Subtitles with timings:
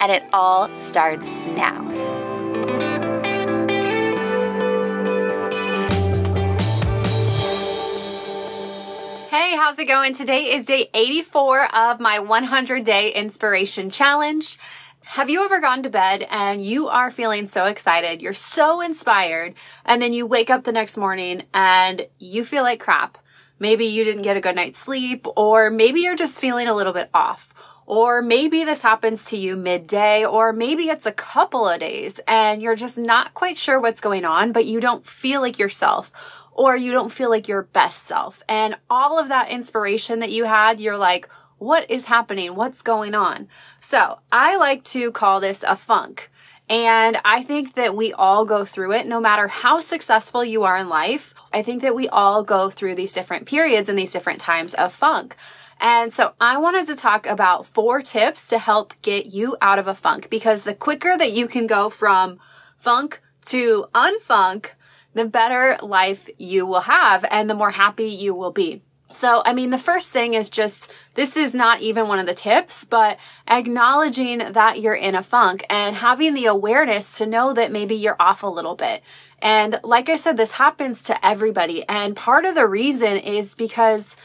[0.00, 1.82] And it all starts now.
[9.30, 10.14] Hey, how's it going?
[10.14, 14.58] Today is day 84 of my 100 day inspiration challenge.
[15.04, 19.54] Have you ever gone to bed and you are feeling so excited, you're so inspired,
[19.84, 23.16] and then you wake up the next morning and you feel like crap?
[23.58, 26.92] Maybe you didn't get a good night's sleep, or maybe you're just feeling a little
[26.92, 27.54] bit off.
[27.86, 32.60] Or maybe this happens to you midday, or maybe it's a couple of days and
[32.60, 36.10] you're just not quite sure what's going on, but you don't feel like yourself
[36.50, 38.42] or you don't feel like your best self.
[38.48, 42.54] And all of that inspiration that you had, you're like, what is happening?
[42.56, 43.48] What's going on?
[43.80, 46.30] So I like to call this a funk.
[46.68, 50.76] And I think that we all go through it no matter how successful you are
[50.76, 51.32] in life.
[51.52, 54.92] I think that we all go through these different periods and these different times of
[54.92, 55.36] funk.
[55.80, 59.86] And so I wanted to talk about four tips to help get you out of
[59.86, 62.40] a funk because the quicker that you can go from
[62.76, 64.70] funk to unfunk,
[65.14, 68.82] the better life you will have and the more happy you will be.
[69.10, 72.34] So, I mean, the first thing is just, this is not even one of the
[72.34, 77.70] tips, but acknowledging that you're in a funk and having the awareness to know that
[77.70, 79.02] maybe you're off a little bit.
[79.40, 81.84] And like I said, this happens to everybody.
[81.88, 84.16] And part of the reason is because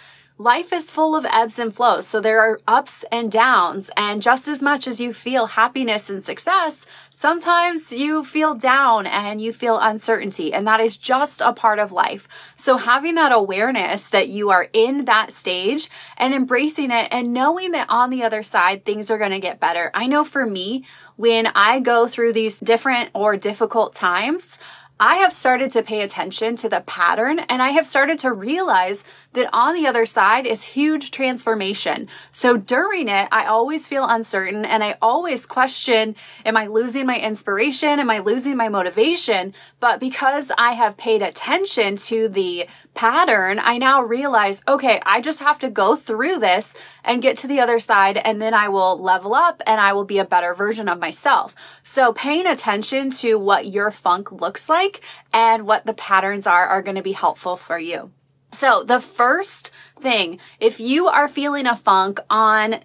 [0.42, 2.08] life is full of ebbs and flows.
[2.08, 3.92] So there are ups and downs.
[3.96, 9.40] And just as much as you feel happiness and success, sometimes you feel down and
[9.40, 10.52] you feel uncertainty.
[10.52, 12.28] And that is just a part of life.
[12.58, 17.72] So having that awareness that you are in that stage and embracing it and knowing
[17.72, 19.92] that on the other side, things are going to get better.
[19.94, 20.86] I know for me,
[21.18, 24.58] when I go through these different or difficult times,
[25.04, 29.04] I have started to pay attention to the pattern and I have started to realize
[29.34, 32.08] that on the other side is huge transformation.
[32.32, 37.18] So during it, I always feel uncertain and I always question, am I losing my
[37.18, 38.00] inspiration?
[38.00, 39.56] Am I losing my motivation?
[39.80, 45.40] But because I have paid attention to the pattern, I now realize, okay, I just
[45.40, 49.02] have to go through this and get to the other side and then I will
[49.02, 51.56] level up and I will be a better version of myself.
[51.84, 55.02] So paying attention to what your funk looks like
[55.34, 58.12] and what the patterns are are going to be helpful for you.
[58.54, 62.82] So the first thing, if you are feeling a funk on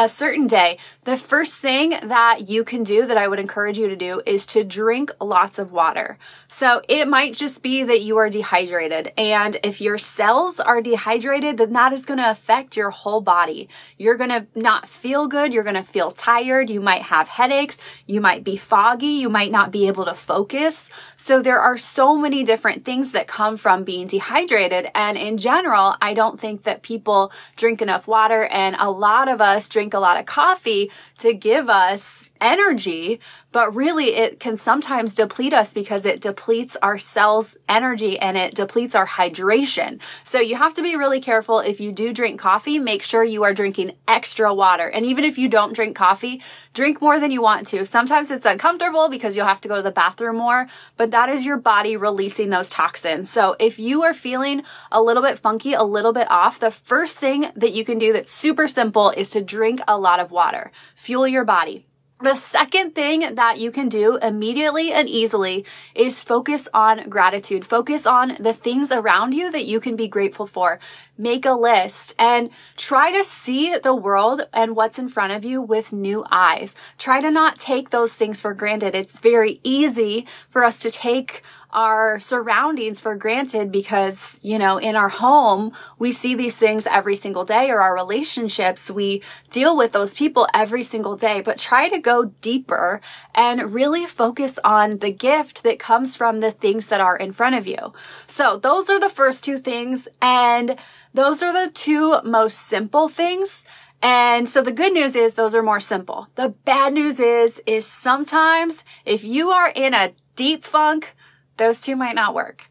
[0.00, 3.86] a certain day, the first thing that you can do that I would encourage you
[3.86, 6.18] to do is to drink lots of water.
[6.48, 9.12] So it might just be that you are dehydrated.
[9.18, 13.68] And if your cells are dehydrated, then that is going to affect your whole body.
[13.98, 15.52] You're going to not feel good.
[15.52, 16.70] You're going to feel tired.
[16.70, 17.76] You might have headaches.
[18.06, 19.06] You might be foggy.
[19.06, 20.88] You might not be able to focus.
[21.18, 24.90] So there are so many different things that come from being dehydrated.
[24.94, 29.42] And in general, I don't think that people drink enough water and a lot of
[29.42, 33.20] us drink drink a lot of coffee to give us energy,
[33.52, 38.54] but really it can sometimes deplete us because it depletes our cells energy and it
[38.54, 40.00] depletes our hydration.
[40.24, 43.42] So you have to be really careful if you do drink coffee, make sure you
[43.42, 44.88] are drinking extra water.
[44.88, 46.40] And even if you don't drink coffee,
[46.72, 47.84] drink more than you want to.
[47.84, 51.44] Sometimes it's uncomfortable because you'll have to go to the bathroom more, but that is
[51.44, 53.28] your body releasing those toxins.
[53.28, 54.62] So if you are feeling
[54.92, 58.12] a little bit funky, a little bit off, the first thing that you can do
[58.12, 60.70] that's super simple is to drink a lot of water.
[60.94, 61.86] Fuel your body.
[62.22, 65.64] The second thing that you can do immediately and easily
[65.94, 67.64] is focus on gratitude.
[67.64, 70.80] Focus on the things around you that you can be grateful for.
[71.16, 75.62] Make a list and try to see the world and what's in front of you
[75.62, 76.74] with new eyes.
[76.98, 78.94] Try to not take those things for granted.
[78.94, 84.96] It's very easy for us to take our surroundings for granted because, you know, in
[84.96, 89.92] our home, we see these things every single day or our relationships, we deal with
[89.92, 93.00] those people every single day, but try to go deeper
[93.34, 97.54] and really focus on the gift that comes from the things that are in front
[97.56, 97.92] of you.
[98.26, 100.08] So those are the first two things.
[100.20, 100.76] And
[101.14, 103.64] those are the two most simple things.
[104.02, 106.28] And so the good news is those are more simple.
[106.36, 111.14] The bad news is, is sometimes if you are in a deep funk,
[111.60, 112.64] those two might not work.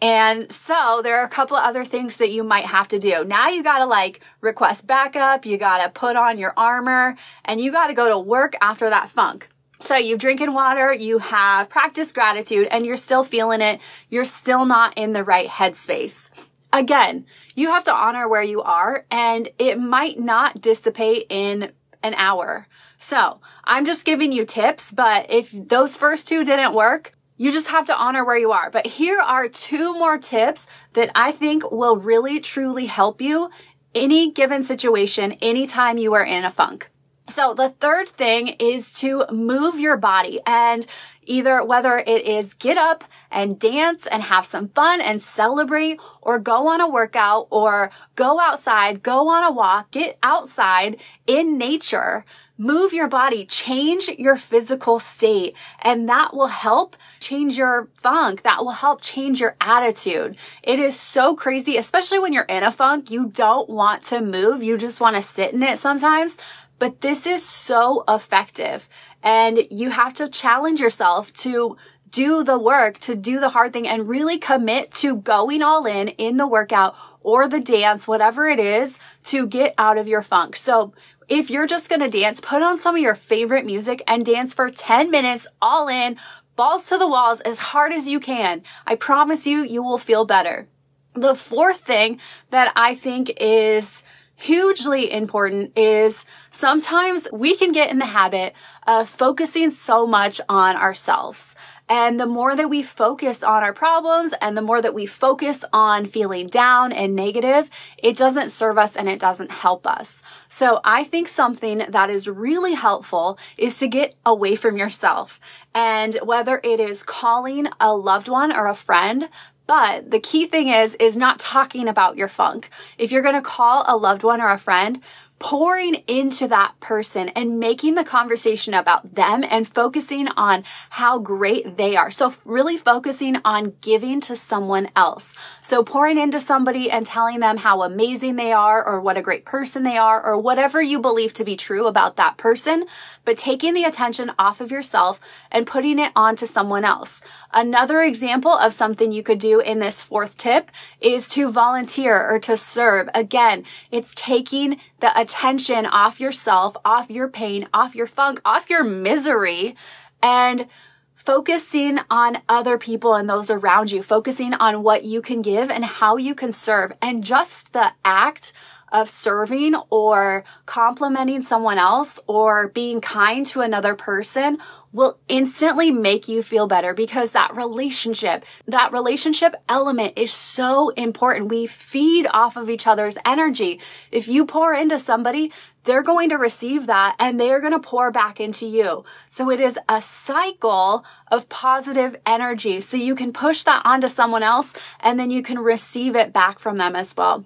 [0.00, 3.24] And so there are a couple other things that you might have to do.
[3.24, 7.94] Now you gotta like request backup, you gotta put on your armor, and you gotta
[7.94, 9.48] go to work after that funk.
[9.80, 13.80] So you've drinking water, you have practiced gratitude, and you're still feeling it.
[14.08, 16.30] You're still not in the right headspace.
[16.72, 21.72] Again, you have to honor where you are and it might not dissipate in
[22.02, 22.68] an hour.
[22.98, 27.68] So I'm just giving you tips, but if those first two didn't work, you just
[27.68, 28.70] have to honor where you are.
[28.70, 33.50] But here are two more tips that I think will really truly help you
[33.94, 36.90] any given situation, anytime you are in a funk.
[37.28, 40.86] So the third thing is to move your body and
[41.24, 46.38] either whether it is get up and dance and have some fun and celebrate or
[46.38, 52.24] go on a workout or go outside, go on a walk, get outside in nature
[52.58, 58.42] Move your body, change your physical state, and that will help change your funk.
[58.42, 60.38] That will help change your attitude.
[60.62, 63.10] It is so crazy, especially when you're in a funk.
[63.10, 64.62] You don't want to move.
[64.62, 66.38] You just want to sit in it sometimes.
[66.78, 68.88] But this is so effective
[69.22, 71.76] and you have to challenge yourself to
[72.10, 76.08] do the work, to do the hard thing and really commit to going all in
[76.08, 80.56] in the workout or the dance, whatever it is to get out of your funk.
[80.56, 80.92] So
[81.28, 84.70] if you're just to dance, put on some of your favorite music and dance for
[84.70, 86.16] 10 minutes all in,
[86.54, 88.62] balls to the walls as hard as you can.
[88.86, 90.68] I promise you, you will feel better.
[91.14, 92.20] The fourth thing
[92.50, 94.02] that I think is
[94.36, 98.54] hugely important is sometimes we can get in the habit
[98.86, 101.54] of focusing so much on ourselves.
[101.88, 105.64] And the more that we focus on our problems and the more that we focus
[105.72, 110.20] on feeling down and negative, it doesn't serve us and it doesn't help us.
[110.48, 115.38] So I think something that is really helpful is to get away from yourself.
[115.74, 119.28] And whether it is calling a loved one or a friend,
[119.66, 122.70] but the key thing is, is not talking about your funk.
[122.98, 125.00] If you're going to call a loved one or a friend,
[125.38, 131.76] pouring into that person and making the conversation about them and focusing on how great
[131.76, 132.10] they are.
[132.10, 135.34] So really focusing on giving to someone else.
[135.60, 139.44] So pouring into somebody and telling them how amazing they are or what a great
[139.44, 142.86] person they are or whatever you believe to be true about that person,
[143.24, 147.20] but taking the attention off of yourself and putting it onto someone else.
[147.52, 152.38] Another example of something you could do in this fourth tip is to volunteer or
[152.40, 153.08] to serve.
[153.14, 158.84] Again, it's taking the attention off yourself, off your pain, off your funk, off your
[158.84, 159.74] misery,
[160.22, 160.68] and
[161.16, 165.84] focusing on other people and those around you, focusing on what you can give and
[165.84, 166.92] how you can serve.
[167.02, 168.52] And just the act
[168.92, 174.58] of serving or complimenting someone else or being kind to another person
[174.92, 181.50] will instantly make you feel better because that relationship, that relationship element is so important.
[181.50, 183.78] We feed off of each other's energy.
[184.10, 185.52] If you pour into somebody,
[185.84, 189.04] they're going to receive that and they're going to pour back into you.
[189.28, 192.80] So it is a cycle of positive energy.
[192.80, 196.58] So you can push that onto someone else and then you can receive it back
[196.58, 197.44] from them as well.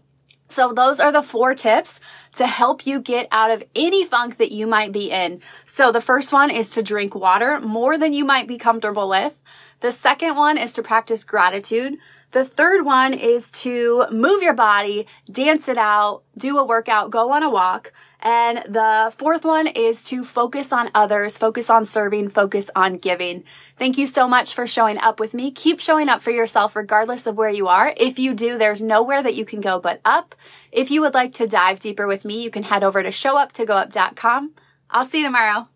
[0.51, 2.01] So those are the four tips
[2.35, 5.41] to help you get out of any funk that you might be in.
[5.65, 9.41] So the first one is to drink water more than you might be comfortable with.
[9.79, 11.99] The second one is to practice gratitude.
[12.33, 17.31] The third one is to move your body, dance it out, do a workout, go
[17.31, 17.93] on a walk.
[18.23, 23.45] And the fourth one is to focus on others, focus on serving, focus on giving.
[23.79, 25.51] Thank you so much for showing up with me.
[25.51, 27.95] Keep showing up for yourself regardless of where you are.
[27.97, 30.35] If you do, there's nowhere that you can go but up.
[30.71, 34.53] If you would like to dive deeper with me, you can head over to showuptogoup.com.
[34.91, 35.69] I'll see you tomorrow.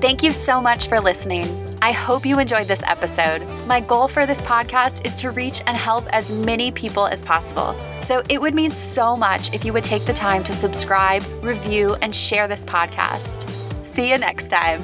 [0.00, 1.69] Thank you so much for listening.
[1.82, 3.42] I hope you enjoyed this episode.
[3.66, 7.74] My goal for this podcast is to reach and help as many people as possible.
[8.02, 11.94] So it would mean so much if you would take the time to subscribe, review,
[12.02, 13.48] and share this podcast.
[13.82, 14.82] See you next time.